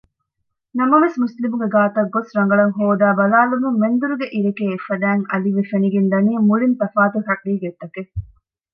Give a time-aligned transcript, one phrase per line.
[0.77, 8.11] ނަމަވެސް މުސްލިމުންގެ ގާތަށްގޮސް ރަނގަޅަށް ހޯދައި ބަލައިލުމުން މެންދުރުގެ އިރެކޭ އެއްފަދައިން އަލިވެ ފެނިގެންދަނީ މުޅީން ތަފާތު ޙަޤީޤަތްތަކެއް